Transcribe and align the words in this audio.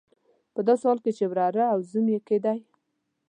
په 0.53 0.61
داسې 0.67 0.83
حال 0.87 0.99
کې 1.03 1.11
چې 1.17 1.25
وراره 1.31 1.63
او 1.73 1.79
زوم 1.89 2.05
یې 2.13 2.19
کېدی. 2.27 2.59